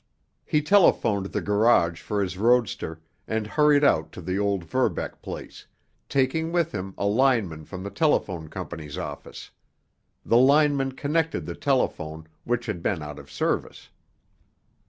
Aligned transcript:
He 0.43 0.63
telephoned 0.63 1.27
the 1.27 1.41
garage 1.41 2.01
for 2.01 2.23
his 2.23 2.35
roadster, 2.35 3.01
and 3.27 3.45
hurried 3.45 3.83
out 3.83 4.11
to 4.13 4.21
the 4.23 4.39
old 4.39 4.63
Verbeck 4.63 5.21
place, 5.21 5.67
taking 6.09 6.51
with 6.51 6.71
him 6.71 6.95
a 6.97 7.05
lineman 7.05 7.65
from 7.65 7.83
the 7.83 7.91
telephone 7.91 8.47
company's 8.47 8.97
office. 8.97 9.51
The 10.25 10.37
lineman 10.37 10.93
connected 10.93 11.45
the 11.45 11.53
telephone, 11.53 12.25
which 12.45 12.65
had 12.65 12.81
been 12.81 13.03
out 13.03 13.19
of 13.19 13.31
service. 13.31 13.89